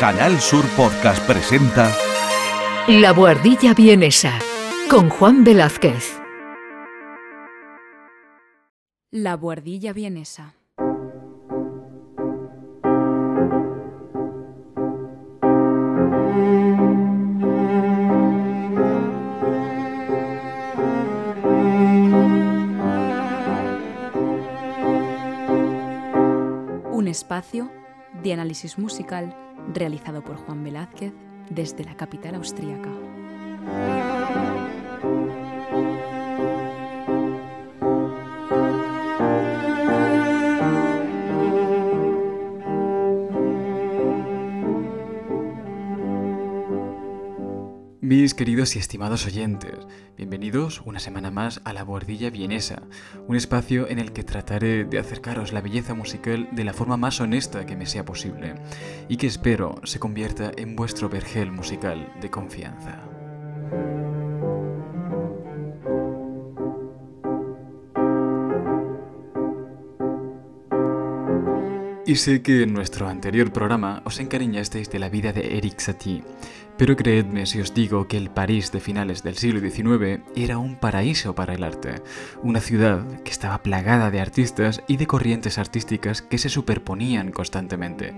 [0.00, 1.94] Canal Sur Podcast presenta
[2.88, 4.38] La Buhardilla Vienesa
[4.88, 6.18] con Juan Velázquez.
[9.10, 10.54] La Buhardilla Vienesa.
[26.90, 27.70] Un espacio
[28.22, 29.36] de análisis musical
[29.74, 31.12] realizado por Juan Velázquez
[31.48, 32.90] desde la capital austríaca.
[48.10, 52.82] Mis queridos y estimados oyentes, bienvenidos una semana más a la Bordilla Vienesa,
[53.28, 57.20] un espacio en el que trataré de acercaros la belleza musical de la forma más
[57.20, 58.56] honesta que me sea posible
[59.08, 63.00] y que espero se convierta en vuestro vergel musical de confianza.
[72.10, 76.24] Y sé que en nuestro anterior programa os encariñasteis de la vida de Eric Satie,
[76.80, 80.76] pero creedme si os digo que el París de finales del siglo XIX era un
[80.76, 81.96] paraíso para el arte,
[82.42, 88.14] una ciudad que estaba plagada de artistas y de corrientes artísticas que se superponían constantemente.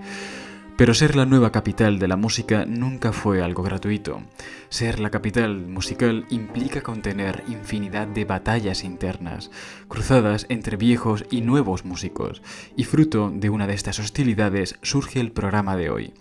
[0.77, 4.23] Pero ser la nueva capital de la música nunca fue algo gratuito.
[4.69, 9.51] Ser la capital musical implica contener infinidad de batallas internas,
[9.89, 12.43] cruzadas entre viejos y nuevos músicos,
[12.77, 16.15] y fruto de una de estas hostilidades surge el programa de hoy.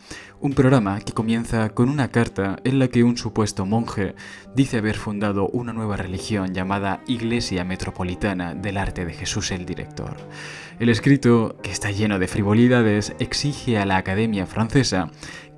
[0.44, 4.16] Un programa que comienza con una carta en la que un supuesto monje
[4.56, 10.18] dice haber fundado una nueva religión llamada Iglesia Metropolitana del Arte de Jesús el Director.
[10.80, 15.12] El escrito, que está lleno de frivolidades, exige a la Academia Francesa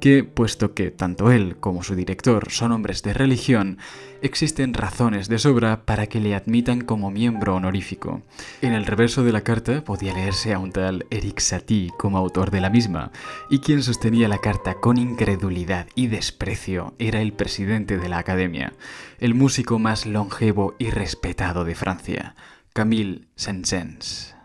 [0.03, 3.77] que, puesto que tanto él como su director son hombres de religión,
[4.21, 8.21] existen razones de sobra para que le admitan como miembro honorífico.
[8.61, 12.51] En el reverso de la carta podía leerse a un tal Eric Satie como autor
[12.51, 13.13] de la misma,
[13.49, 18.73] y quien sostenía la carta con incredulidad y desprecio era el presidente de la Academia,
[19.19, 22.35] el músico más longevo y respetado de Francia,
[22.73, 24.35] Camille Saint-Saëns.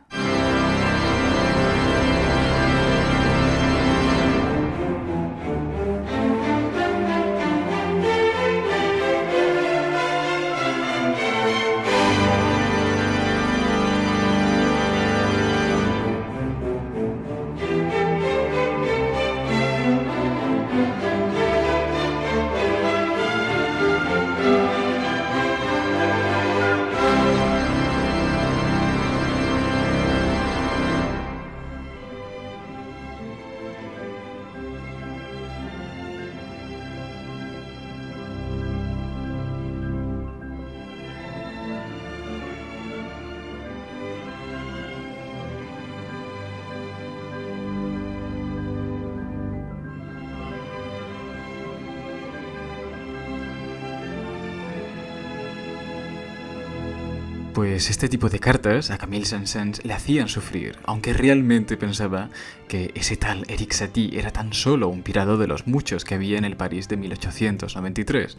[57.78, 62.28] Pues este tipo de cartas a Camille Saint-Saëns le hacían sufrir, aunque realmente pensaba
[62.66, 66.38] que ese tal Eric Satie era tan solo un pirado de los muchos que había
[66.38, 68.37] en el París de 1893.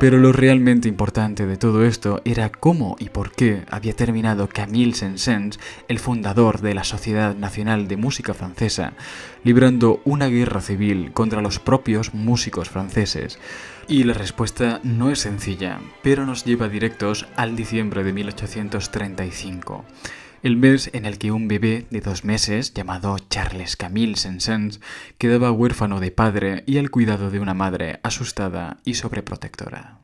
[0.00, 4.94] Pero lo realmente importante de todo esto era cómo y por qué había terminado Camille
[4.94, 8.92] Saint-Saëns, el fundador de la Sociedad Nacional de Música Francesa,
[9.42, 13.40] librando una guerra civil contra los propios músicos franceses.
[13.88, 19.84] Y la respuesta no es sencilla, pero nos lleva directos al diciembre de 1835
[20.42, 24.80] el mes en el que un bebé de dos meses, llamado Charles Camille Saint-Saëns,
[25.18, 29.98] quedaba huérfano de padre y al cuidado de una madre asustada y sobreprotectora.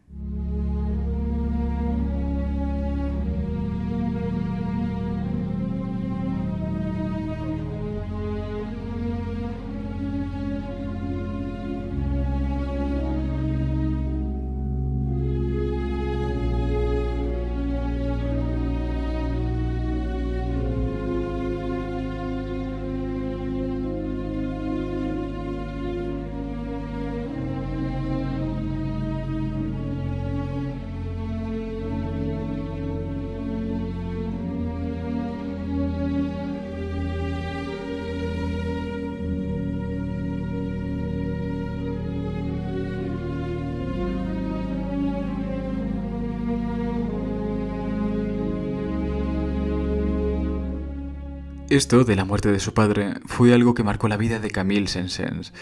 [51.70, 54.87] Esto de la muerte de su padre fue algo que marcó la vida de Camille
[54.87, 55.55] Saint-Saëns,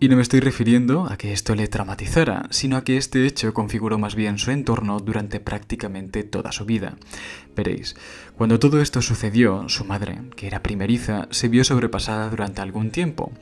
[0.00, 3.52] y no me estoy refiriendo a que esto le traumatizara, sino a que este hecho
[3.52, 6.96] configuró más bien su entorno durante prácticamente toda su vida.
[7.54, 7.94] Veréis,
[8.40, 13.32] cuando todo esto sucedió, su madre, que era primeriza, se vio sobrepasada durante algún tiempo,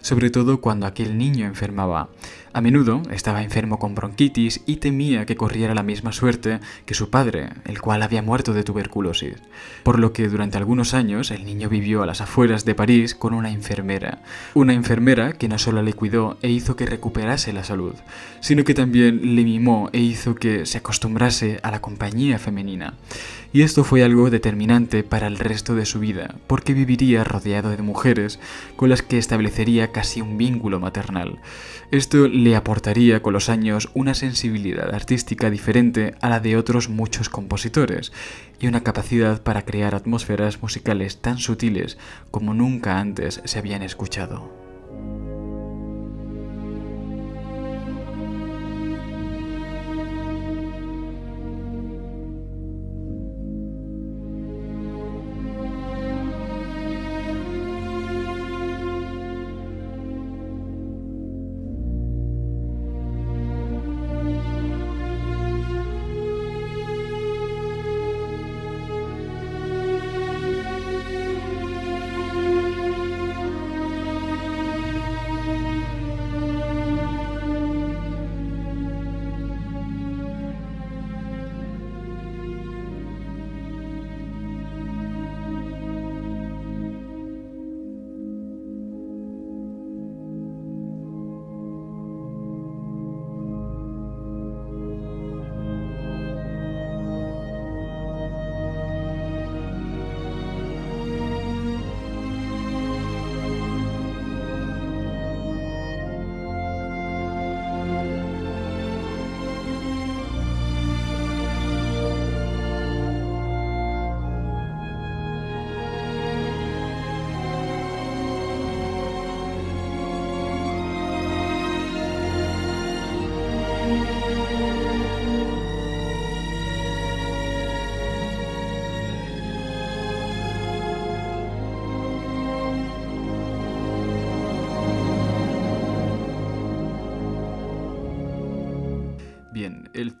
[0.00, 2.08] sobre todo cuando aquel niño enfermaba.
[2.52, 7.08] A menudo estaba enfermo con bronquitis y temía que corriera la misma suerte que su
[7.08, 9.36] padre, el cual había muerto de tuberculosis.
[9.84, 13.34] Por lo que durante algunos años el niño vivió a las afueras de París con
[13.34, 14.22] una enfermera.
[14.54, 17.94] Una enfermera que no solo le cuidó e hizo que recuperase la salud,
[18.40, 22.94] sino que también le mimó e hizo que se acostumbrase a la compañía femenina.
[23.50, 27.82] Y esto fue algo determinante para el resto de su vida, porque viviría rodeado de
[27.82, 28.38] mujeres
[28.76, 31.38] con las que establecería casi un vínculo maternal.
[31.90, 37.30] Esto le aportaría con los años una sensibilidad artística diferente a la de otros muchos
[37.30, 38.12] compositores
[38.60, 41.96] y una capacidad para crear atmósferas musicales tan sutiles
[42.30, 44.52] como nunca antes se habían escuchado.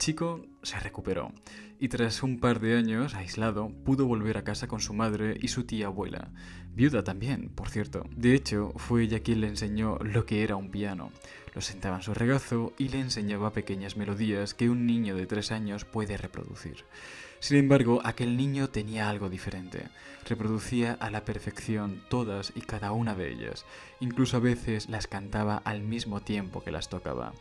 [0.08, 1.34] Chico se recuperó
[1.78, 5.48] y tras un par de años aislado pudo volver a casa con su madre y
[5.48, 6.30] su tía abuela,
[6.72, 8.06] viuda también, por cierto.
[8.16, 11.12] De hecho, fue ella quien le enseñó lo que era un piano.
[11.54, 15.52] Lo sentaba en su regazo y le enseñaba pequeñas melodías que un niño de tres
[15.52, 16.86] años puede reproducir.
[17.40, 19.88] Sin embargo, aquel niño tenía algo diferente.
[20.26, 23.66] Reproducía a la perfección todas y cada una de ellas.
[24.00, 27.34] Incluso a veces las cantaba al mismo tiempo que las tocaba.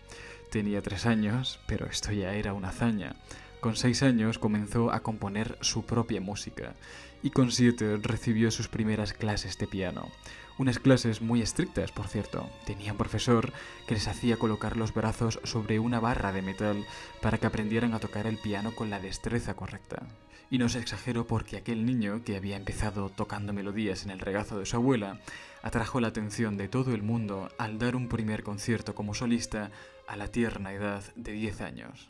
[0.50, 3.16] Tenía tres años, pero esto ya era una hazaña.
[3.60, 6.76] Con seis años comenzó a componer su propia música
[7.22, 10.10] y con siete recibió sus primeras clases de piano.
[10.58, 12.50] Unas clases muy estrictas, por cierto.
[12.66, 13.52] Tenía un profesor
[13.88, 16.86] que les hacía colocar los brazos sobre una barra de metal
[17.22, 20.08] para que aprendieran a tocar el piano con la destreza correcta.
[20.50, 24.58] Y no se exagero porque aquel niño, que había empezado tocando melodías en el regazo
[24.58, 25.20] de su abuela,
[25.62, 29.72] atrajo la atención de todo el mundo al dar un primer concierto como solista
[30.08, 32.10] a la tierna edad de 10 años.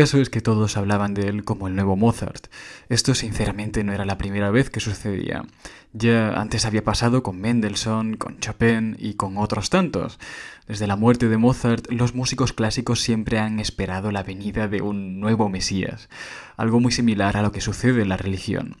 [0.00, 2.46] Caso es que todos hablaban de él como el nuevo Mozart.
[2.88, 5.42] Esto sinceramente no era la primera vez que sucedía.
[5.92, 10.20] Ya antes había pasado con Mendelssohn, con Chopin y con otros tantos.
[10.68, 15.18] Desde la muerte de Mozart, los músicos clásicos siempre han esperado la venida de un
[15.18, 16.08] nuevo Mesías,
[16.56, 18.76] algo muy similar a lo que sucede en la religión.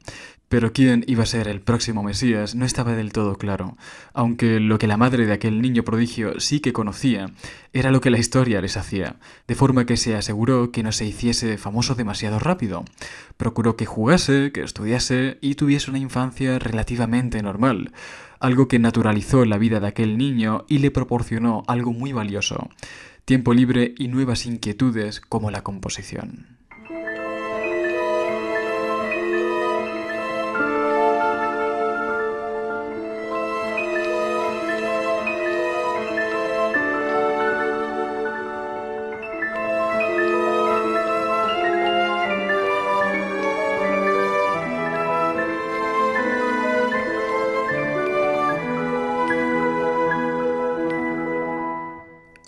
[0.50, 3.76] Pero quién iba a ser el próximo Mesías no estaba del todo claro,
[4.12, 7.30] aunque lo que la madre de aquel niño prodigio sí que conocía
[7.72, 9.14] era lo que la historia les hacía,
[9.46, 12.84] de forma que se aseguró que no se hiciese famoso demasiado rápido.
[13.36, 16.99] Procuró que jugase, que estudiase y tuviese una infancia relativamente
[17.42, 17.92] normal,
[18.38, 22.70] algo que naturalizó la vida de aquel niño y le proporcionó algo muy valioso,
[23.24, 26.59] tiempo libre y nuevas inquietudes como la composición.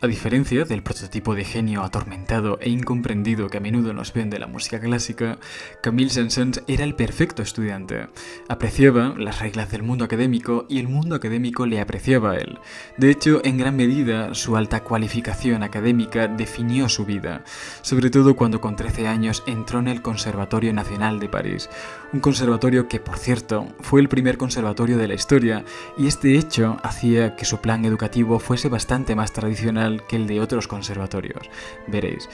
[0.04, 4.48] A diferencia del prototipo de genio atormentado e incomprendido que a menudo nos vende la
[4.48, 5.38] música clásica,
[5.80, 8.08] Camille Saint-Saëns era el perfecto estudiante.
[8.48, 12.58] Apreciaba las reglas del mundo académico y el mundo académico le apreciaba a él.
[12.96, 17.44] De hecho, en gran medida, su alta cualificación académica definió su vida,
[17.82, 21.70] sobre todo cuando con 13 años entró en el Conservatorio Nacional de París,
[22.12, 25.64] un conservatorio que, por cierto, fue el primer conservatorio de la historia,
[25.96, 30.40] y este hecho hacía que su plan educativo fuese bastante más tradicional que el de
[30.40, 31.48] otros conservatorios.
[31.86, 32.28] Veréis,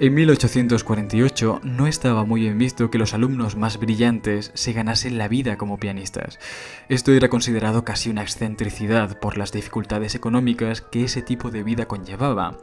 [0.00, 5.28] en 1848 no estaba muy bien visto que los alumnos más brillantes se ganasen la
[5.28, 6.38] vida como pianistas.
[6.88, 11.86] Esto era considerado casi una excentricidad por las dificultades económicas que ese tipo de vida
[11.86, 12.58] conllevaba.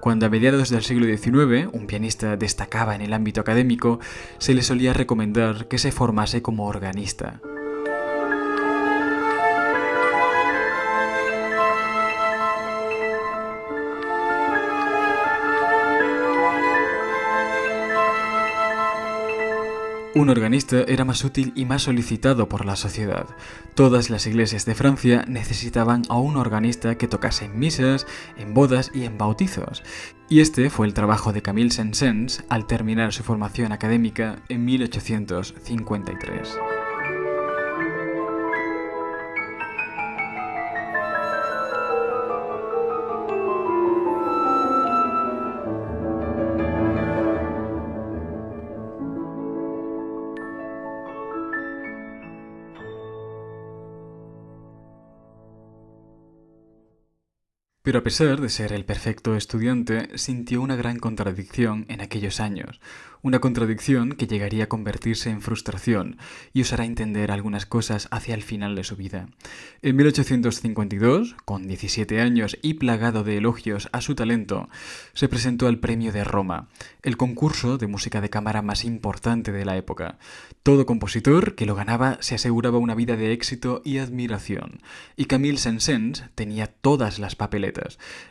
[0.00, 4.00] Cuando a mediados del siglo XIX un pianista destacaba en el ámbito académico,
[4.38, 7.40] se le solía recomendar que se formase como organista.
[20.14, 23.26] Un organista era más útil y más solicitado por la sociedad.
[23.74, 28.90] Todas las iglesias de Francia necesitaban a un organista que tocase en misas, en bodas
[28.94, 29.82] y en bautizos.
[30.28, 36.58] Y este fue el trabajo de Camille Saint-Saëns al terminar su formación académica en 1853.
[57.82, 62.80] Pero a pesar de ser el perfecto estudiante, sintió una gran contradicción en aquellos años,
[63.22, 66.16] una contradicción que llegaría a convertirse en frustración
[66.52, 69.28] y os hará entender algunas cosas hacia el final de su vida.
[69.80, 74.68] En 1852, con 17 años y plagado de elogios a su talento,
[75.12, 76.68] se presentó al Premio de Roma,
[77.02, 80.18] el concurso de música de cámara más importante de la época.
[80.62, 84.80] Todo compositor que lo ganaba se aseguraba una vida de éxito y admiración,
[85.16, 87.71] y Camille Saint-Saëns tenía todas las papeletas.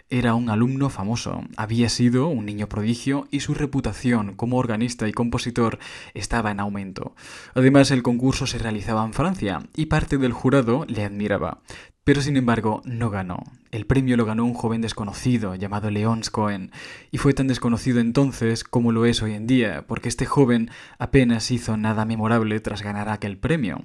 [0.09, 5.11] Era un alumno famoso, había sido un niño prodigio y su reputación como organista y
[5.11, 5.79] compositor
[6.13, 7.15] estaba en aumento.
[7.53, 11.61] Además, el concurso se realizaba en Francia y parte del jurado le admiraba.
[12.03, 13.43] Pero sin embargo, no ganó.
[13.71, 16.71] El premio lo ganó un joven desconocido llamado León Cohen,
[17.09, 21.51] y fue tan desconocido entonces como lo es hoy en día, porque este joven apenas
[21.51, 23.81] hizo nada memorable tras ganar aquel premio,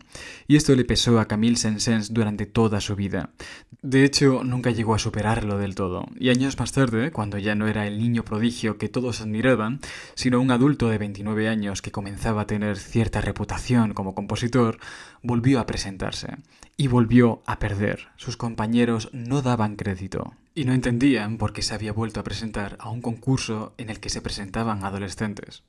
[0.48, 3.30] y esto le pesó a Camille Saint-Saëns durante toda su vida.
[3.80, 7.68] De hecho, nunca llegó a superarlo del todo, y años más tarde, cuando ya no
[7.68, 9.78] era el niño prodigio que todos admiraban,
[10.16, 14.78] sino un adulto de 29 años que comenzaba a tener cierta reputación como compositor,
[15.22, 16.38] volvió a presentarse,
[16.76, 18.08] y volvió a perder.
[18.16, 22.76] Sus compañeros no daban crédito y no entendían por qué se había vuelto a presentar
[22.80, 25.62] a un concurso en el que se presentaban adolescentes.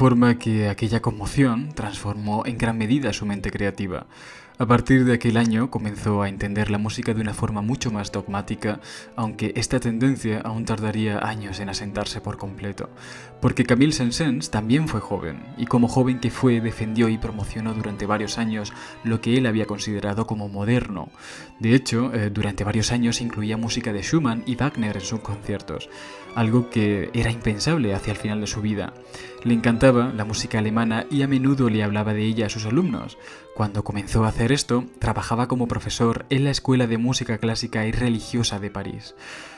[0.00, 4.06] Forma que aquella conmoción transformó en gran medida su mente creativa.
[4.60, 8.12] A partir de aquel año comenzó a entender la música de una forma mucho más
[8.12, 8.80] dogmática,
[9.16, 12.90] aunque esta tendencia aún tardaría años en asentarse por completo,
[13.40, 18.04] porque Camille Saint-Saëns también fue joven, y como joven que fue defendió y promocionó durante
[18.04, 21.08] varios años lo que él había considerado como moderno.
[21.58, 25.88] De hecho, eh, durante varios años incluía música de Schumann y Wagner en sus conciertos,
[26.34, 28.94] algo que era impensable hacia el final de su vida.
[29.42, 33.16] Le encantaba la música alemana y a menudo le hablaba de ella a sus alumnos.
[33.60, 37.92] Cuando comenzó a hacer esto, trabajaba como profesor en la Escuela de Música Clásica y
[37.92, 39.14] Religiosa de París.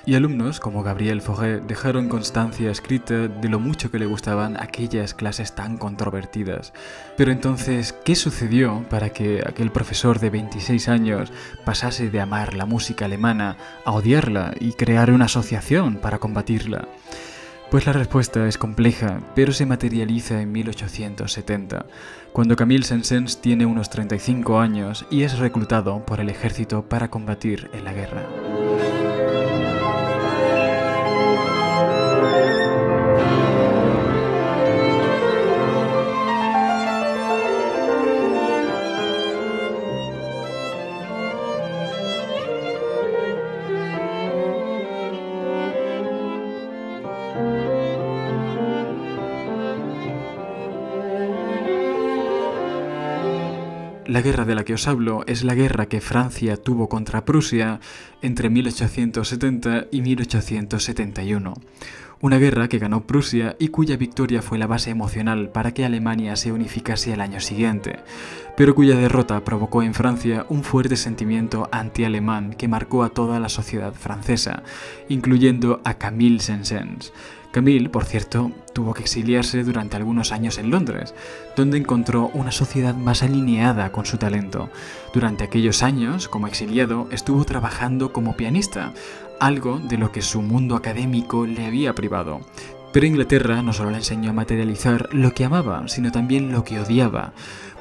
[0.06, 5.14] Y alumnos como Gabriel Fauré dejaron constancia escrita de lo mucho que le gustaban aquellas
[5.14, 6.72] clases tan controvertidas.
[7.16, 11.32] Pero entonces, ¿qué sucedió para que aquel profesor de 26 años
[11.64, 16.88] pasase de amar la música alemana a odiarla y crear una asociación para combatirla?
[17.72, 21.86] Pues la respuesta es compleja, pero se materializa en 1870,
[22.30, 27.70] cuando Camille Saint-Saëns tiene unos 35 años y es reclutado por el ejército para combatir
[27.72, 28.24] en la guerra.
[54.06, 57.78] La guerra de la que os hablo es la guerra que Francia tuvo contra Prusia
[58.20, 61.54] entre 1870 y 1871.
[62.20, 66.34] Una guerra que ganó Prusia y cuya victoria fue la base emocional para que Alemania
[66.34, 68.00] se unificase el año siguiente,
[68.56, 73.48] pero cuya derrota provocó en Francia un fuerte sentimiento anti-alemán que marcó a toda la
[73.48, 74.64] sociedad francesa,
[75.08, 77.12] incluyendo a Camille Saint-Saëns.
[77.52, 81.14] Camille, por cierto, tuvo que exiliarse durante algunos años en Londres,
[81.54, 84.70] donde encontró una sociedad más alineada con su talento.
[85.12, 88.94] Durante aquellos años, como exiliado, estuvo trabajando como pianista,
[89.38, 92.40] algo de lo que su mundo académico le había privado.
[92.92, 96.78] Pero Inglaterra no solo le enseñó a materializar lo que amaba, sino también lo que
[96.78, 97.32] odiaba,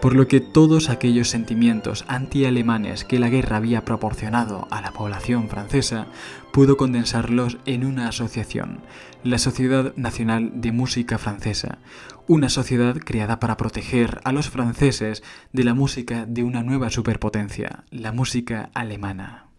[0.01, 5.49] por lo que todos aquellos sentimientos anti-alemanes que la guerra había proporcionado a la población
[5.49, 6.07] francesa
[6.53, 8.79] pudo condensarlos en una asociación,
[9.23, 11.79] la Sociedad Nacional de Música Francesa,
[12.27, 17.83] una sociedad creada para proteger a los franceses de la música de una nueva superpotencia,
[17.91, 19.50] la música alemana.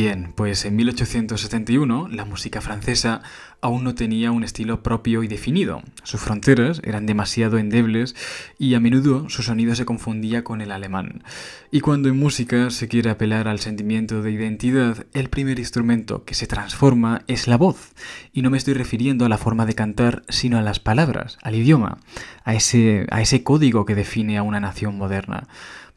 [0.00, 3.20] Bien, pues en 1871 la música francesa
[3.60, 5.82] aún no tenía un estilo propio y definido.
[6.04, 8.14] Sus fronteras eran demasiado endebles
[8.60, 11.24] y a menudo su sonido se confundía con el alemán.
[11.72, 16.34] Y cuando en música se quiere apelar al sentimiento de identidad, el primer instrumento que
[16.34, 17.90] se transforma es la voz.
[18.32, 21.56] Y no me estoy refiriendo a la forma de cantar, sino a las palabras, al
[21.56, 21.98] idioma,
[22.44, 25.48] a ese, a ese código que define a una nación moderna.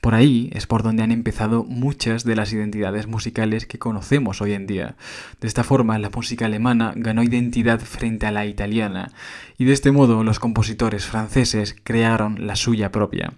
[0.01, 4.53] Por ahí es por donde han empezado muchas de las identidades musicales que conocemos hoy
[4.53, 4.95] en día.
[5.39, 9.11] De esta forma, la música alemana ganó identidad frente a la italiana,
[9.59, 13.33] y de este modo los compositores franceses crearon la suya propia.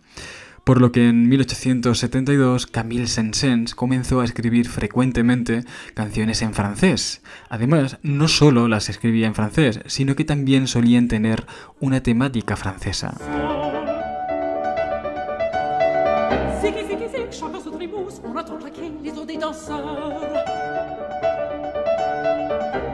[0.63, 7.21] Por lo que en 1872 Camille Saint-Saëns comenzó a escribir frecuentemente canciones en francés.
[7.49, 11.45] Además, no solo las escribía en francés, sino que también solían tener
[11.81, 13.72] una temática francesa.
[18.33, 20.21] on entend claquer les os des danseurs.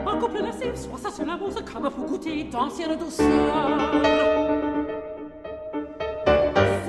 [0.06, 4.69] Un couple lascif, soit ça se la comme pour goûter d'anciennes douceurs.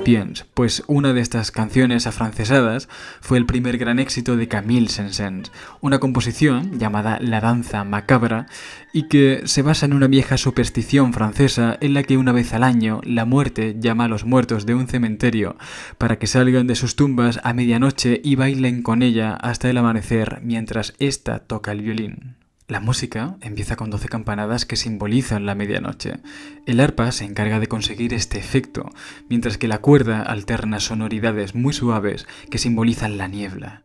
[0.04, 2.88] Bien, pues una de estas canciones afrancesadas
[3.20, 8.46] fue el primer gran éxito de Camille Saint-Saëns, una composición llamada La danza macabra
[8.92, 12.64] y que se basa en una vieja superstición francesa en la que una vez al
[12.64, 15.56] año la muerte llama a los muertos de un cementerio
[15.98, 20.40] para que salgan de sus tumbas a medianoche y bailen con ella hasta el amanecer
[20.42, 22.41] mientras ésta toca el violín.
[22.68, 26.20] La música empieza con 12 campanadas que simbolizan la medianoche.
[26.64, 28.88] El arpa se encarga de conseguir este efecto,
[29.28, 33.84] mientras que la cuerda alterna sonoridades muy suaves que simbolizan la niebla.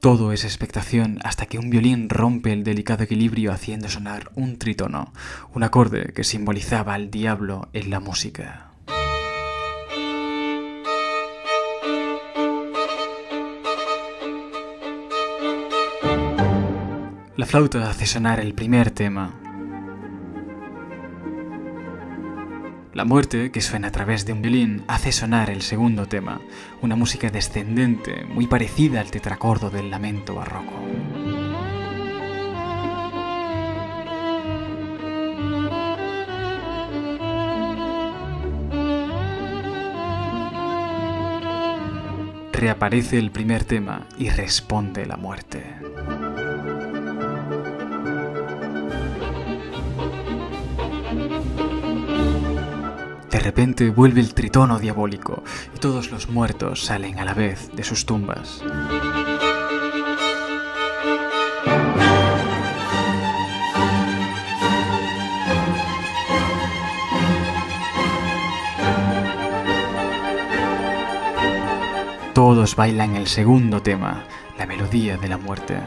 [0.00, 5.12] Todo es expectación hasta que un violín rompe el delicado equilibrio haciendo sonar un tritono,
[5.52, 8.69] un acorde que simbolizaba al diablo en la música.
[17.40, 19.32] La flauta hace sonar el primer tema.
[22.92, 26.42] La muerte, que suena a través de un violín, hace sonar el segundo tema,
[26.82, 30.74] una música descendente, muy parecida al tetracordo del lamento barroco.
[42.52, 45.79] Reaparece el primer tema y responde la muerte.
[53.30, 57.84] De repente vuelve el tritono diabólico y todos los muertos salen a la vez de
[57.84, 58.62] sus tumbas.
[72.34, 74.24] Todos bailan el segundo tema,
[74.58, 75.78] la melodía de la muerte.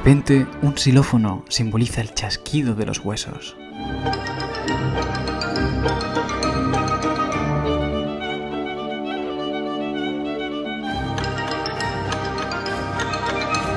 [0.00, 3.54] Repente, un xilófono simboliza el chasquido de los huesos.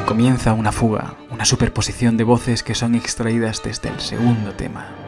[0.05, 5.02] Comienza una fuga, una superposición de voces que son extraídas desde el segundo tema.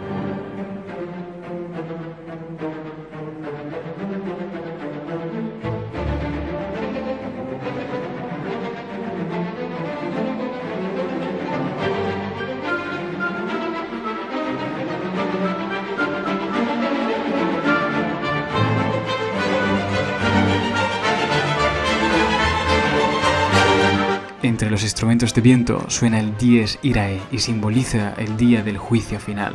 [25.05, 29.53] Instrumentos de viento suena el dies irae y simboliza el día del juicio final.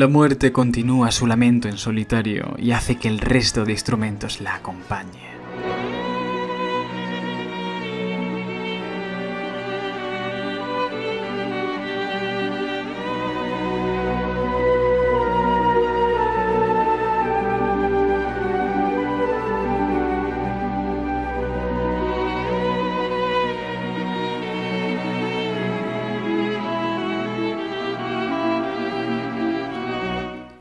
[0.00, 4.54] La muerte continúa su lamento en solitario y hace que el resto de instrumentos la
[4.54, 5.09] acompañe.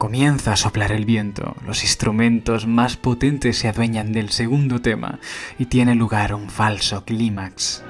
[0.09, 5.19] Comienza a soplar el viento, los instrumentos más potentes se adueñan del segundo tema
[5.59, 7.83] y tiene lugar un falso clímax.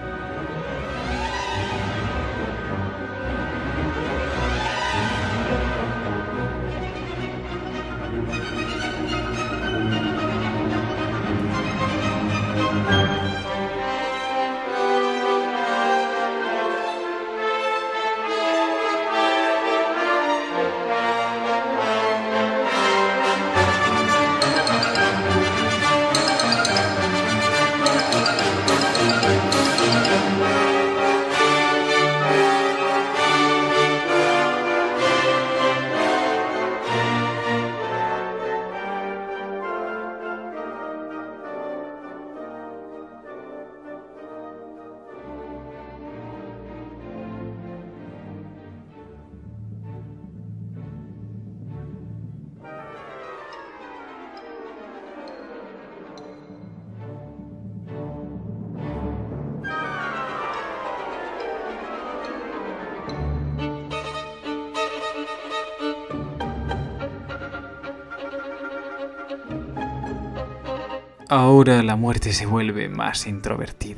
[72.09, 73.88] Muerte se vuelve más introvertida.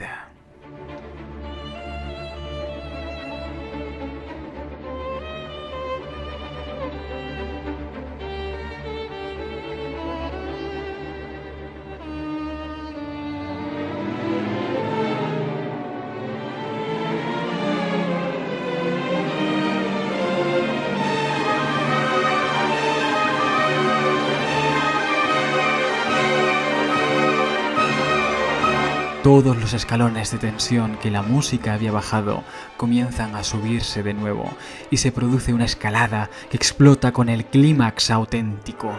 [29.24, 32.44] Todos los escalones de tensión que la música había bajado
[32.76, 34.50] comienzan a subirse de nuevo
[34.90, 38.92] y se produce una escalada que explota con el clímax auténtico.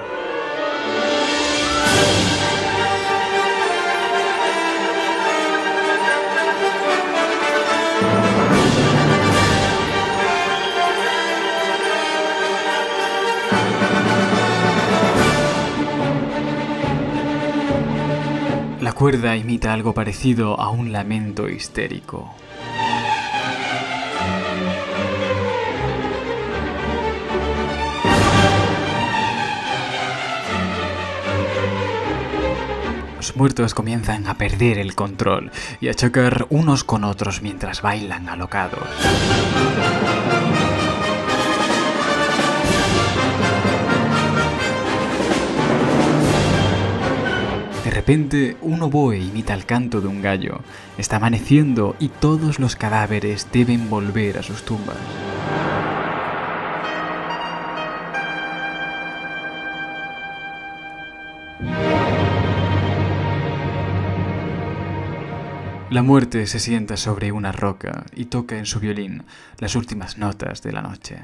[19.02, 22.32] Cuerda imita algo parecido a un lamento histérico.
[33.16, 38.28] Los muertos comienzan a perder el control y a chocar unos con otros mientras bailan
[38.28, 38.86] alocados.
[48.02, 50.58] Repente, un oboe imita el canto de un gallo.
[50.98, 54.96] Está amaneciendo y todos los cadáveres deben volver a sus tumbas.
[65.88, 69.22] La muerte se sienta sobre una roca y toca en su violín
[69.58, 71.20] las últimas notas de la noche.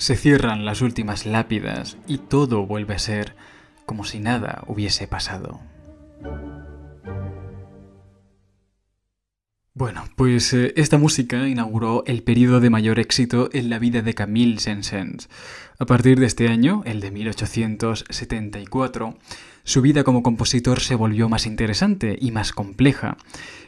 [0.00, 3.34] Se cierran las últimas lápidas y todo vuelve a ser
[3.84, 5.60] como si nada hubiese pasado.
[10.16, 14.58] Pues eh, esta música inauguró el periodo de mayor éxito en la vida de Camille
[14.58, 15.28] Saint-Saëns.
[15.78, 19.16] A partir de este año, el de 1874,
[19.64, 23.16] su vida como compositor se volvió más interesante y más compleja.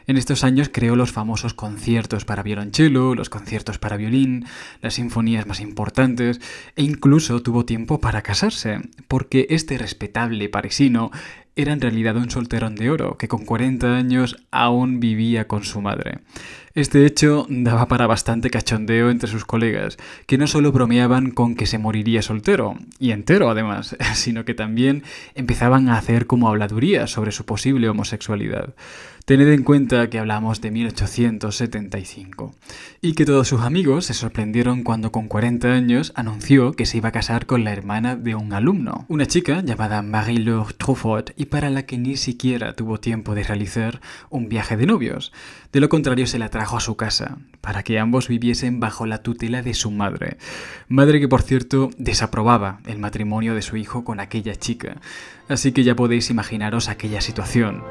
[0.05, 4.45] En estos años creó los famosos conciertos para violonchelo, los conciertos para violín,
[4.81, 6.41] las sinfonías más importantes
[6.75, 11.11] e incluso tuvo tiempo para casarse, porque este respetable parisino
[11.55, 15.81] era en realidad un solterón de oro que con 40 años aún vivía con su
[15.81, 16.19] madre.
[16.75, 21.67] Este hecho daba para bastante cachondeo entre sus colegas, que no solo bromeaban con que
[21.67, 25.03] se moriría soltero, y entero además, sino que también
[25.35, 28.73] empezaban a hacer como habladurías sobre su posible homosexualidad.
[29.25, 32.53] Tened en cuenta que hablamos de 1875
[32.99, 37.07] y que todos sus amigos se sorprendieron cuando con 40 años anunció que se iba
[37.07, 41.69] a casar con la hermana de un alumno, una chica llamada Marie-Laure Truffaut y para
[41.69, 45.31] la que ni siquiera tuvo tiempo de realizar un viaje de novios.
[45.73, 49.23] De lo contrario se la trajo a su casa, para que ambos viviesen bajo la
[49.23, 50.37] tutela de su madre.
[50.87, 55.01] Madre que por cierto desaprobaba el matrimonio de su hijo con aquella chica.
[55.49, 57.81] Así que ya podéis imaginaros aquella situación.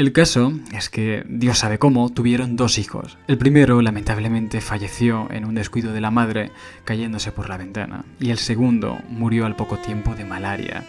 [0.00, 3.18] El caso es que, Dios sabe cómo, tuvieron dos hijos.
[3.28, 6.52] El primero, lamentablemente, falleció en un descuido de la madre,
[6.86, 10.84] cayéndose por la ventana, y el segundo murió al poco tiempo de malaria.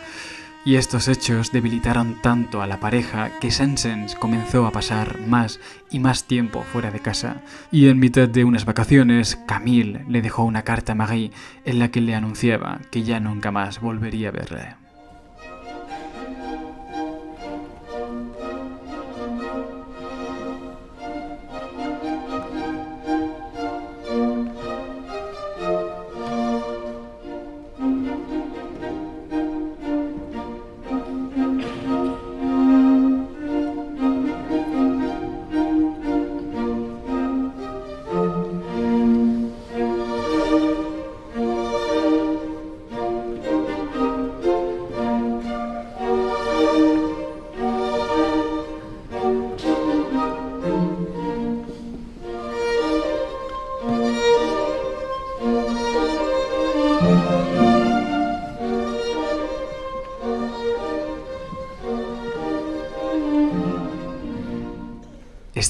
[0.64, 6.00] Y estos hechos debilitaron tanto a la pareja que Sansens comenzó a pasar más y
[6.00, 7.42] más tiempo fuera de casa.
[7.70, 11.32] Y en mitad de unas vacaciones, Camille le dejó una carta a Marie
[11.66, 14.81] en la que le anunciaba que ya nunca más volvería a verle.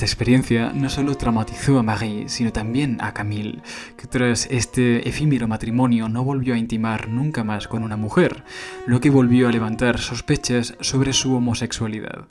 [0.01, 3.61] Esta experiencia no solo traumatizó a Marie, sino también a Camille,
[3.95, 8.43] que tras este efímero matrimonio no volvió a intimar nunca más con una mujer,
[8.87, 12.25] lo que volvió a levantar sospechas sobre su homosexualidad.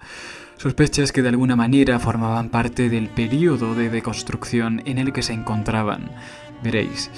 [0.56, 5.32] Sospechas que de alguna manera formaban parte del periodo de deconstrucción en el que se
[5.32, 6.10] encontraban.
[6.64, 7.08] Veréis,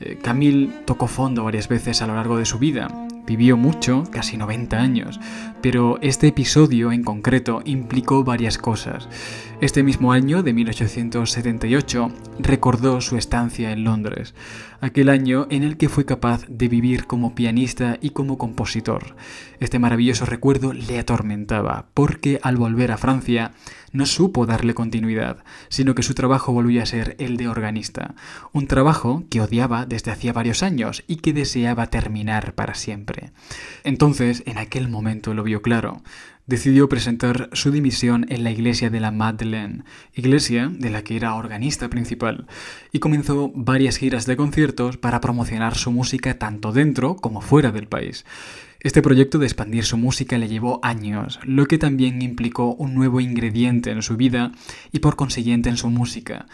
[0.00, 2.88] eh, Camille tocó fondo varias veces a lo largo de su vida,
[3.26, 5.20] Vivió mucho, casi 90 años,
[5.62, 9.08] pero este episodio en concreto implicó varias cosas.
[9.60, 14.34] Este mismo año, de 1878, recordó su estancia en Londres,
[14.80, 19.14] aquel año en el que fue capaz de vivir como pianista y como compositor.
[19.60, 23.52] Este maravilloso recuerdo le atormentaba, porque al volver a Francia
[23.92, 28.14] no supo darle continuidad, sino que su trabajo volvió a ser el de organista,
[28.52, 33.32] un trabajo que odiaba desde hacía varios años y que deseaba terminar para siempre.
[33.84, 36.02] Entonces, en aquel momento lo vio claro,
[36.46, 41.34] decidió presentar su dimisión en la iglesia de la Madeleine, iglesia de la que era
[41.34, 42.46] organista principal,
[42.90, 47.86] y comenzó varias giras de conciertos para promocionar su música tanto dentro como fuera del
[47.86, 48.24] país.
[48.82, 53.20] Este proyecto de expandir su música le llevó años, lo que también implicó un nuevo
[53.20, 54.50] ingrediente en su vida
[54.90, 56.46] y por consiguiente en su música.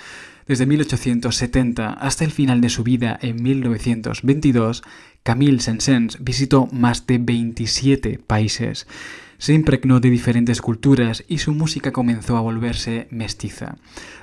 [0.47, 4.83] Desde 1870 hasta el final de su vida en 1922,
[5.23, 8.87] Camille Saint-Saëns visitó más de 27 países
[9.39, 13.77] se impregnó de diferentes culturas y su música comenzó a volverse mestiza.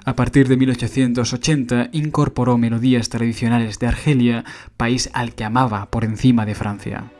[0.04, 4.44] A partir de 1880 incorporó melodías tradicionales de Argelia,
[4.76, 7.12] país al que amaba por encima de Francia.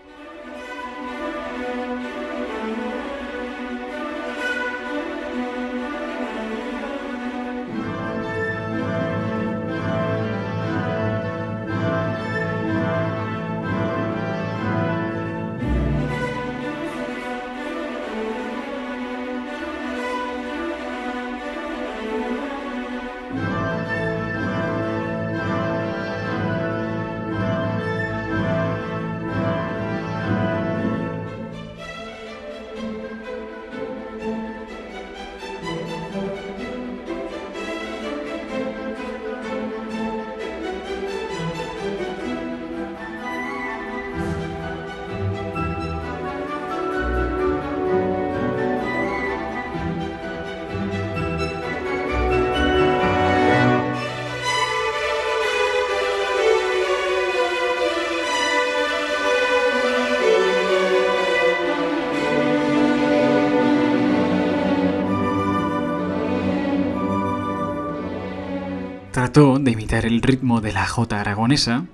[70.04, 71.86] El ritmo de la jota aragonesa,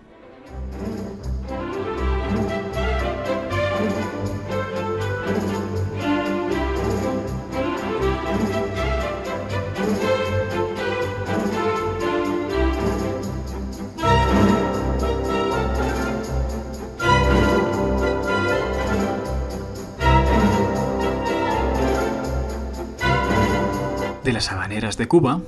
[24.23, 25.41] de las habaneras de Cuba,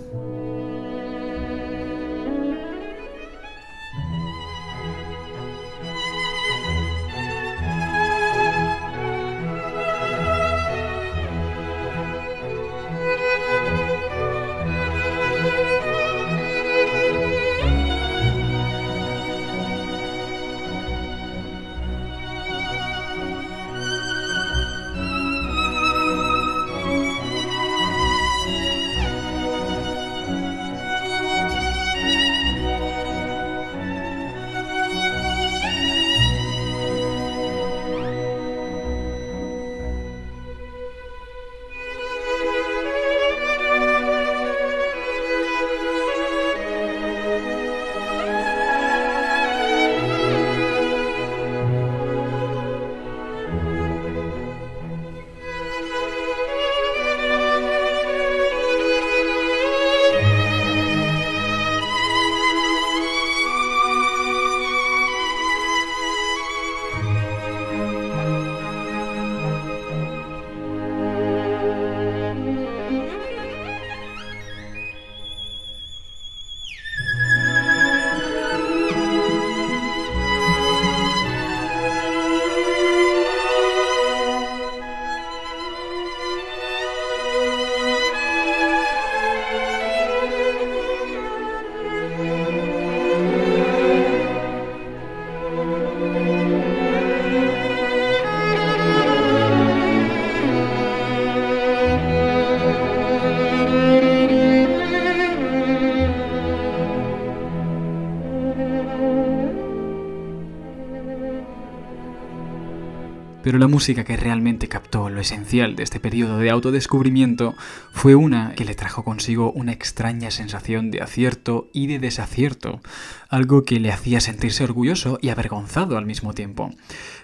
[113.43, 117.55] Pero la música que realmente captó lo esencial de este periodo de autodescubrimiento
[117.91, 122.81] fue una que le trajo consigo una extraña sensación de acierto y de desacierto,
[123.29, 126.71] algo que le hacía sentirse orgulloso y avergonzado al mismo tiempo.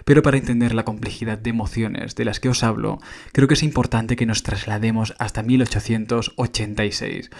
[0.04, 3.00] Pero para entender la complejidad de emociones de las que os hablo,
[3.32, 7.30] creo que es importante que nos traslademos hasta 1886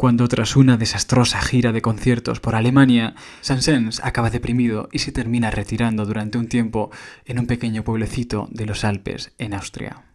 [0.00, 5.50] cuando tras una desastrosa gira de conciertos por Alemania, Sansens acaba deprimido y se termina
[5.50, 6.90] retirando durante un tiempo
[7.26, 10.09] en un pequeño pueblecito de los Alpes en Austria.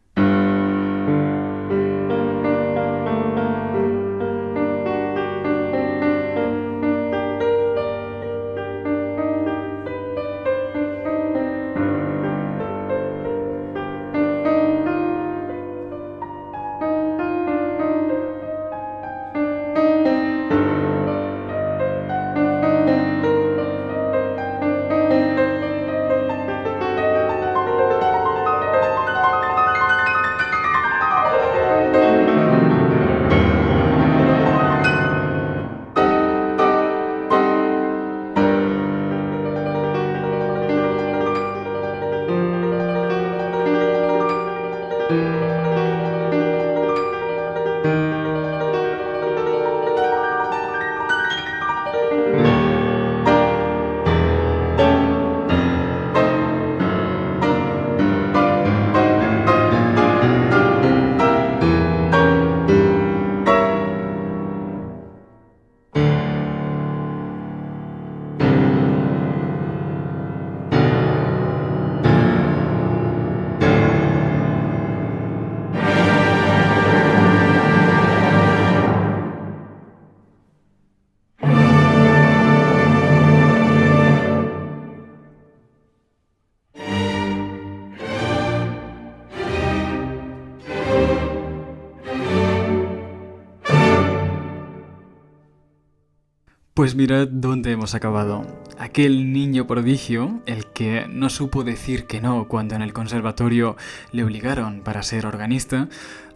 [96.75, 98.45] Pues mirad dónde hemos acabado.
[98.77, 103.77] Aquel niño prodigio, el que no supo decir que no cuando en el conservatorio
[104.11, 105.87] le obligaron para ser organista,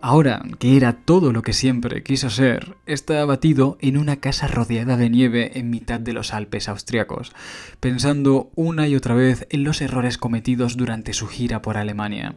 [0.02, 4.96] Ahora que era todo lo que siempre quiso ser, está abatido en una casa rodeada
[4.96, 7.34] de nieve en mitad de los Alpes austriacos,
[7.82, 12.36] pensando una y otra vez en los errores cometidos durante su gira por Alemania.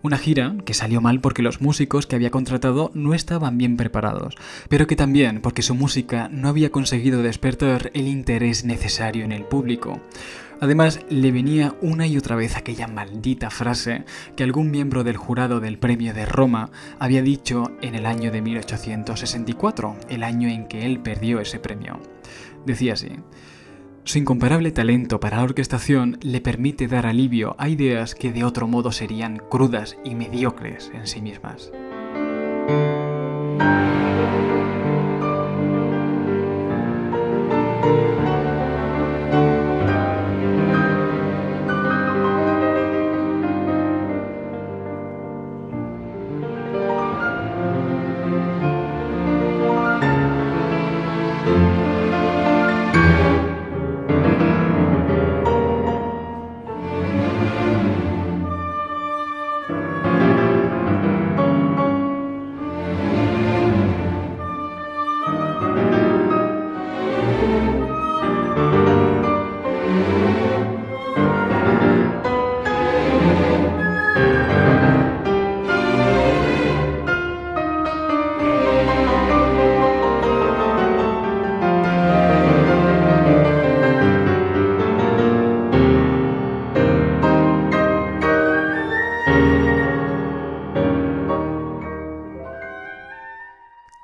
[0.00, 4.36] Una gira que salió mal porque los músicos que había contratado no estaban bien preparados,
[4.70, 9.44] pero que también porque su música no había conseguido despertar el interés necesario en el
[9.44, 10.00] público.
[10.62, 14.04] Además, le venía una y otra vez aquella maldita frase
[14.36, 18.42] que algún miembro del jurado del premio de Roma había dicho en el año de
[18.42, 21.98] 1864, el año en que él perdió ese premio.
[22.64, 23.08] Decía así,
[24.04, 28.68] su incomparable talento para la orquestación le permite dar alivio a ideas que de otro
[28.68, 31.72] modo serían crudas y mediocres en sí mismas.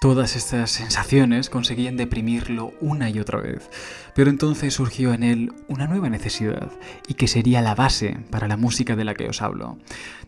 [0.09, 3.68] Todas estas sensaciones conseguían deprimirlo una y otra vez,
[4.14, 6.72] pero entonces surgió en él una nueva necesidad,
[7.06, 9.76] y que sería la base para la música de la que os hablo.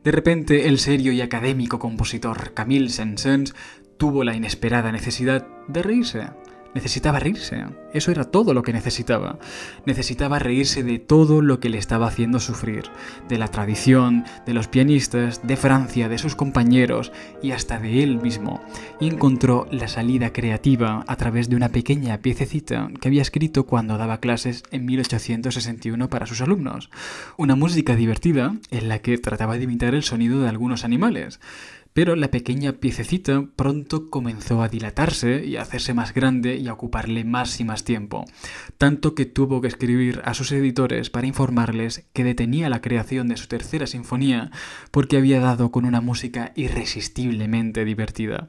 [0.05, 3.55] De repente, el serio y académico compositor Camille Saint-Saëns
[3.97, 6.29] tuvo la inesperada necesidad de reírse.
[6.75, 7.65] Necesitaba reírse.
[7.93, 9.39] Eso era todo lo que necesitaba.
[9.87, 12.85] Necesitaba reírse de todo lo que le estaba haciendo sufrir.
[13.29, 17.13] De la tradición, de los pianistas, de Francia, de sus compañeros
[17.43, 18.63] y hasta de él mismo.
[19.01, 23.99] Y encontró la salida creativa a través de una pequeña piececita que había escrito cuando
[23.99, 26.91] daba clases en 1861 para sus alumnos.
[27.37, 31.41] Una música divertida en la que trataba de imitar el sonido de algunos animales.
[31.93, 36.73] Pero la pequeña piececita pronto comenzó a dilatarse y a hacerse más grande y a
[36.73, 38.25] ocuparle más y más tiempo,
[38.79, 43.37] tanto que tuvo que escribir a sus editores para informarles que detenía la creación de
[43.37, 44.53] su tercera sinfonía
[44.93, 48.49] porque había dado con una música irresistiblemente divertida.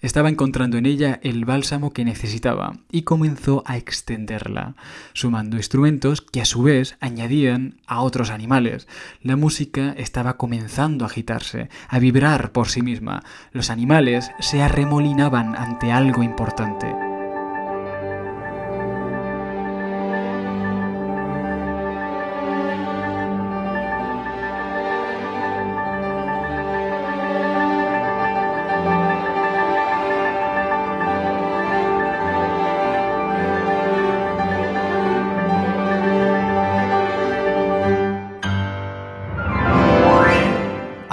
[0.00, 4.74] Estaba encontrando en ella el bálsamo que necesitaba y comenzó a extenderla,
[5.12, 8.88] sumando instrumentos que a su vez añadían a otros animales.
[9.22, 13.22] La música estaba comenzando a agitarse, a vibrar por sí misma.
[13.52, 17.09] Los animales se arremolinaban ante algo importante.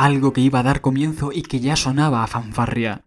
[0.08, 3.02] Algo que iba a dar comienzo y que ya sonaba a fanfarria.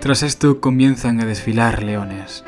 [0.00, 2.44] Tras esto comienzan a desfilar leones.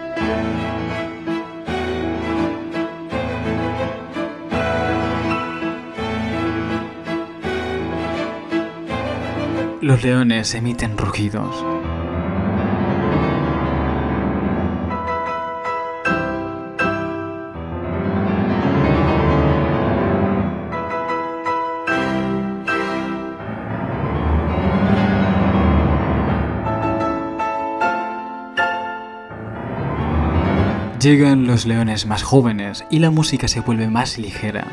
[9.88, 11.64] Los leones emiten rugidos.
[31.00, 34.66] Llegan los leones más jóvenes y la música se vuelve más ligera.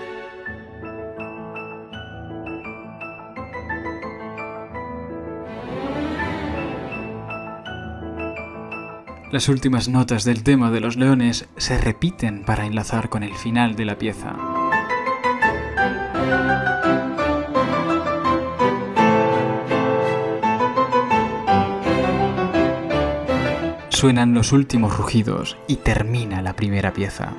[9.36, 13.76] Las últimas notas del tema de los leones se repiten para enlazar con el final
[13.76, 14.34] de la pieza.
[23.90, 27.34] Suenan los últimos rugidos y termina la primera pieza.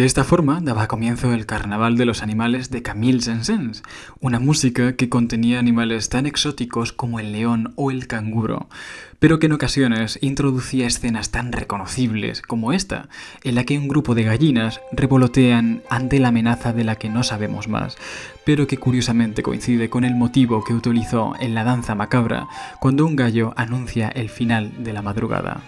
[0.00, 3.82] De esta forma daba comienzo el Carnaval de los Animales de Camille Saint-Saëns,
[4.18, 8.70] una música que contenía animales tan exóticos como el león o el canguro,
[9.18, 13.10] pero que en ocasiones introducía escenas tan reconocibles como esta,
[13.44, 17.22] en la que un grupo de gallinas revolotean ante la amenaza de la que no
[17.22, 17.98] sabemos más,
[18.46, 22.48] pero que curiosamente coincide con el motivo que utilizó en la danza macabra
[22.80, 25.60] cuando un gallo anuncia el final de la madrugada.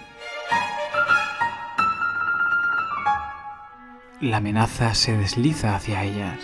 [4.23, 6.39] La amenaza se desliza hacia ellas.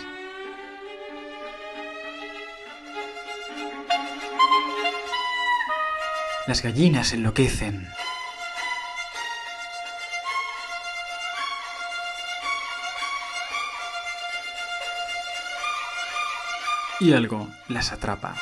[6.45, 7.87] Las gallinas enloquecen.
[16.99, 18.35] Y algo las atrapa.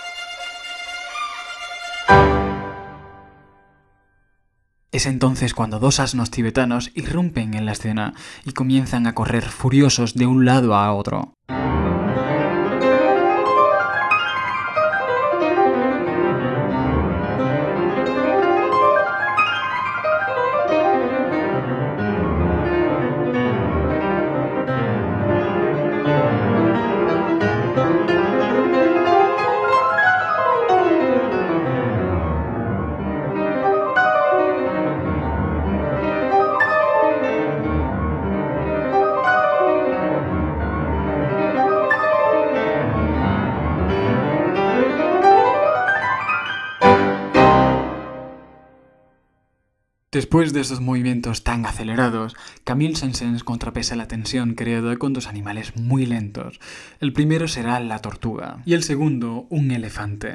[4.97, 10.15] Es entonces cuando dos asnos tibetanos irrumpen en la escena y comienzan a correr furiosos
[10.15, 11.35] de un lado a otro.
[50.17, 55.75] Después de estos movimientos tan acelerados, Camille Saint-Saëns contrapesa la tensión creada con dos animales
[55.75, 56.59] muy lentos.
[56.99, 60.33] El primero será la tortuga y el segundo un elefante.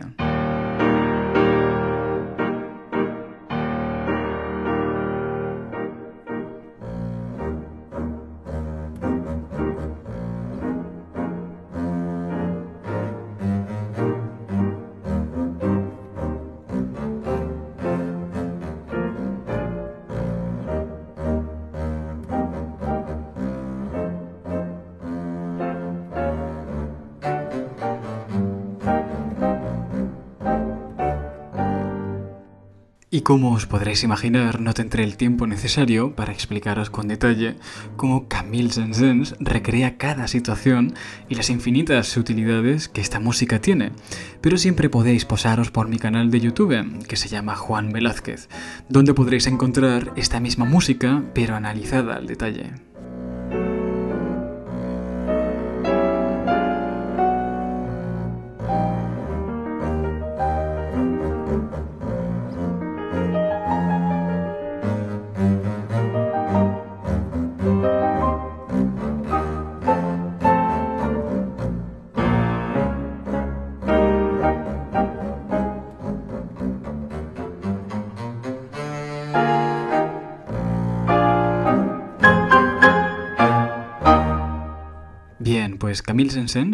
[33.22, 37.54] Y como os podréis imaginar, no tendré el tiempo necesario para explicaros con detalle
[37.96, 40.94] cómo Camille Saint-Saëns recrea cada situación
[41.28, 43.92] y las infinitas utilidades que esta música tiene.
[44.40, 48.48] Pero siempre podéis posaros por mi canal de YouTube, que se llama Juan Velázquez,
[48.88, 52.91] donde podréis encontrar esta misma música, pero analizada al detalle.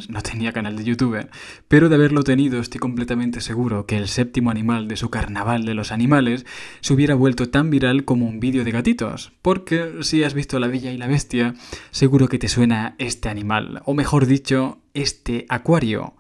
[0.08, 1.28] No tenía canal de YouTube,
[1.68, 5.74] pero de haberlo tenido estoy completamente seguro que el séptimo animal de su carnaval de
[5.74, 6.46] los animales
[6.80, 10.68] se hubiera vuelto tan viral como un vídeo de gatitos, porque si has visto La
[10.68, 11.54] Bella y la Bestia,
[11.90, 16.14] seguro que te suena este animal, o mejor dicho, este acuario.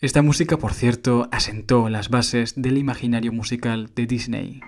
[0.00, 4.60] Esta música, por cierto, asentó las bases del imaginario musical de Disney.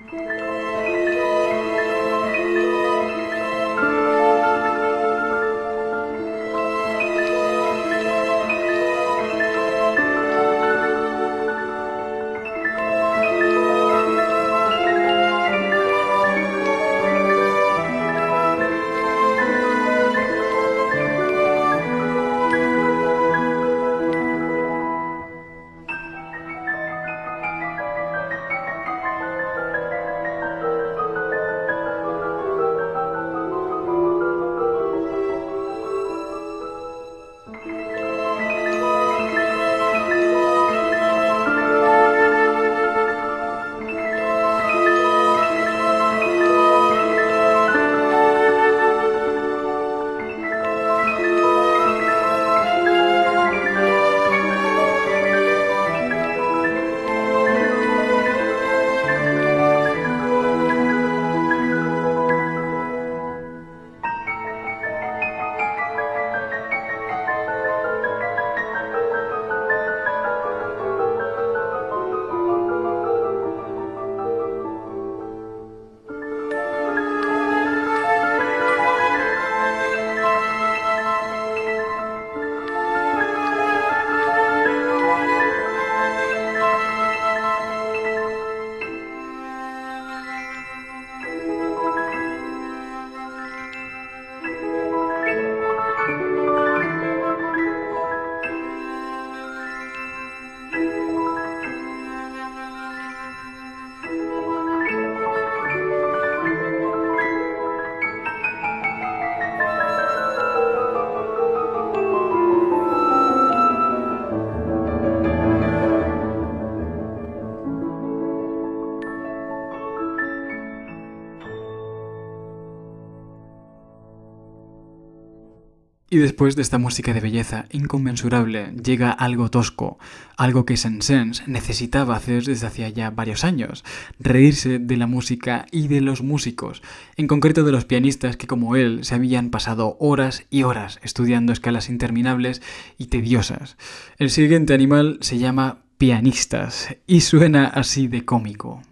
[126.12, 129.98] Y después de esta música de belleza inconmensurable llega algo tosco,
[130.36, 133.82] algo que Saint-Saëns necesitaba hacer desde hacía ya varios años,
[134.20, 136.82] reírse de la música y de los músicos,
[137.16, 141.50] en concreto de los pianistas que como él se habían pasado horas y horas estudiando
[141.50, 142.60] escalas interminables
[142.98, 143.78] y tediosas.
[144.18, 148.82] El siguiente animal se llama pianistas y suena así de cómico.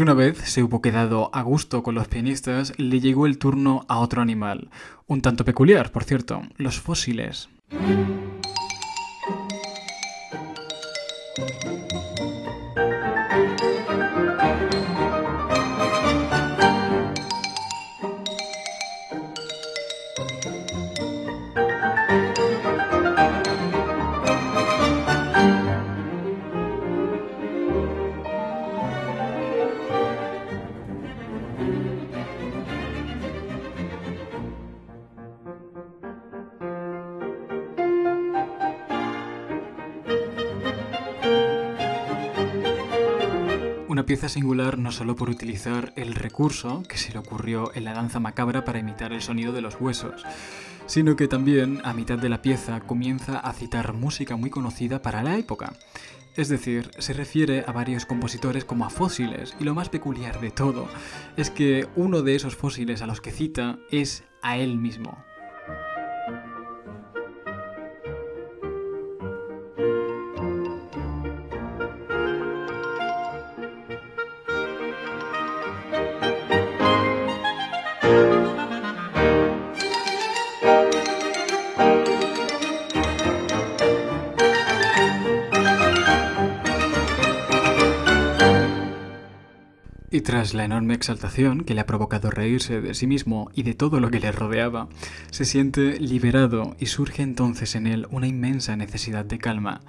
[0.00, 3.84] Pues una vez se hubo quedado a gusto con los pianistas, le llegó el turno
[3.86, 4.70] a otro animal,
[5.06, 7.50] un tanto peculiar, por cierto, los fósiles.
[44.28, 48.64] Singular no solo por utilizar el recurso que se le ocurrió en la danza macabra
[48.64, 50.24] para imitar el sonido de los huesos,
[50.86, 55.22] sino que también a mitad de la pieza comienza a citar música muy conocida para
[55.22, 55.72] la época.
[56.36, 60.50] Es decir, se refiere a varios compositores como a fósiles, y lo más peculiar de
[60.50, 60.88] todo
[61.36, 65.24] es que uno de esos fósiles a los que cita es a él mismo.
[90.20, 93.72] Y tras la enorme exaltación que le ha provocado reírse de sí mismo y de
[93.72, 94.86] todo lo que le rodeaba,
[95.30, 99.80] se siente liberado y surge entonces en él una inmensa necesidad de calma.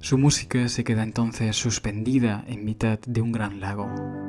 [0.00, 4.19] Su música se queda entonces suspendida en mitad de un gran lago.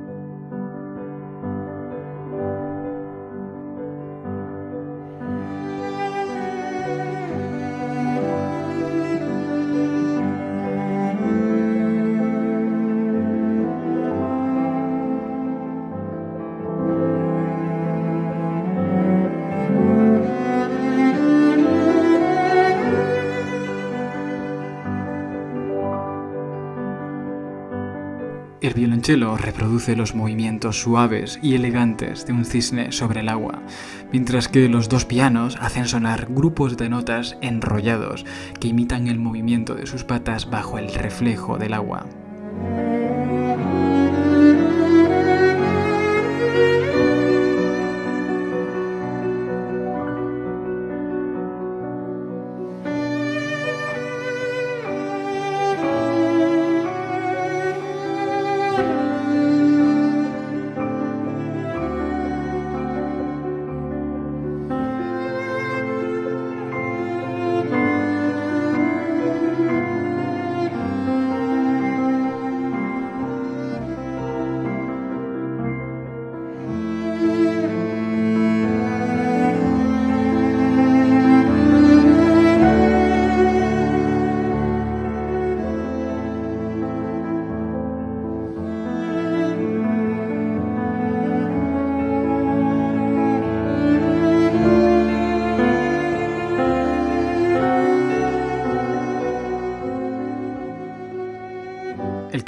[29.12, 33.62] El violonchelo reproduce los movimientos suaves y elegantes de un cisne sobre el agua,
[34.14, 38.26] mientras que los dos pianos hacen sonar grupos de notas enrollados
[38.62, 42.06] que imitan el movimiento de sus patas bajo el reflejo del agua.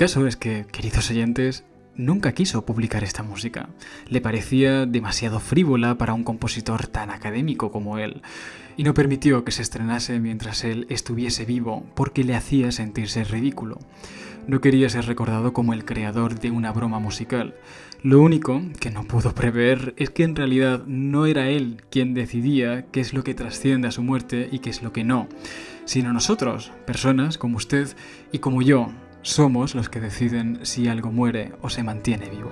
[0.03, 1.63] Caso es que, queridos oyentes,
[1.95, 3.69] nunca quiso publicar esta música.
[4.09, 8.21] Le parecía demasiado frívola para un compositor tan académico como él,
[8.75, 13.79] y no permitió que se estrenase mientras él estuviese vivo porque le hacía sentirse ridículo.
[14.45, 17.55] No quería ser recordado como el creador de una broma musical.
[18.01, 22.87] Lo único que no pudo prever es que en realidad no era él quien decidía
[22.87, 25.29] qué es lo que trasciende a su muerte y qué es lo que no,
[25.85, 27.87] sino nosotros, personas como usted
[28.33, 28.89] y como yo,
[29.23, 32.51] somos los que deciden si algo muere o se mantiene vivo.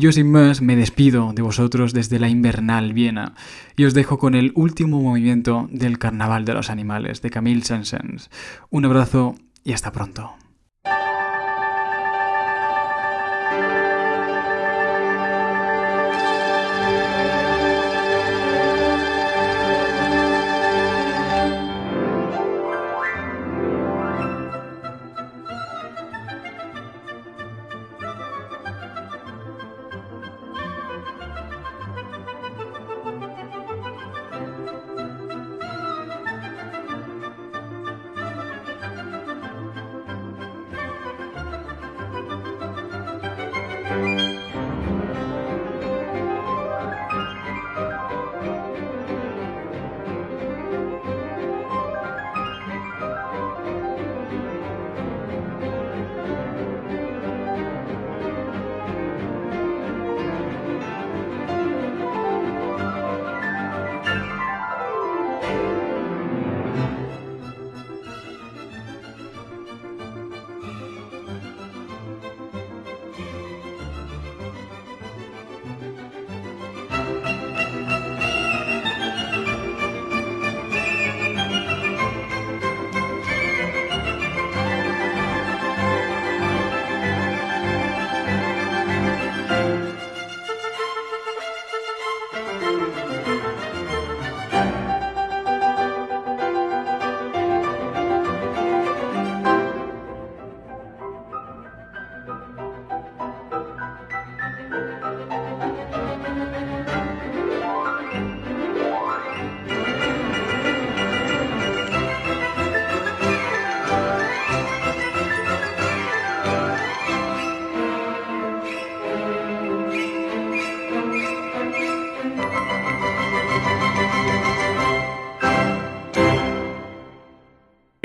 [0.00, 3.34] Yo sin más me despido de vosotros desde la invernal Viena
[3.76, 8.30] y os dejo con el último movimiento del Carnaval de los Animales de Camille Saint-Saëns.
[8.70, 10.32] Un abrazo y hasta pronto.